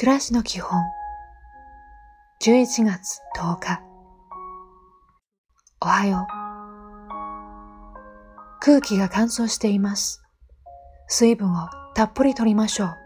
[0.00, 0.80] 暮らしの基本。
[2.40, 3.82] 11月10日。
[5.80, 6.32] おはよう。
[8.60, 10.22] 空気が乾燥しています。
[11.08, 12.96] 水分をたっぷり取りましょう。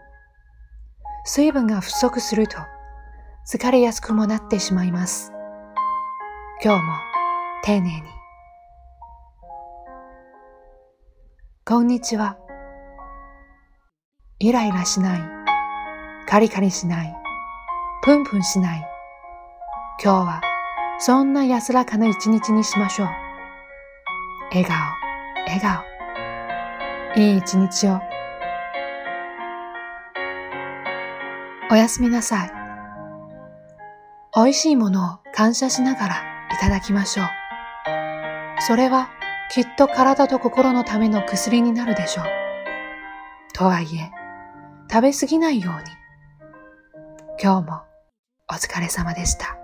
[1.25, 2.59] 水分が不足すると
[3.51, 5.31] 疲れやすくもなってしまいます。
[6.63, 6.93] 今日も
[7.63, 8.03] 丁寧に。
[11.65, 12.37] こんにちは。
[14.37, 15.42] イライラしない。
[16.33, 17.15] カリカリしない。
[18.01, 18.89] プンプンしない。
[20.03, 20.41] 今日は
[20.97, 23.07] そんな安らかな一日にしましょう。
[24.49, 24.75] 笑顔、
[25.45, 27.21] 笑顔。
[27.21, 28.01] いい一日を。
[31.69, 32.51] おやすみなさい。
[34.35, 36.15] 美味しいものを感謝しながら
[36.51, 37.27] いただきましょう。
[38.57, 39.11] それは
[39.51, 42.25] きっと体と心のための薬になるでしょう。
[43.53, 44.09] とはいえ、
[44.91, 46.02] 食べ過ぎないように
[47.43, 47.81] 今日も
[48.49, 49.62] お疲れ様でした。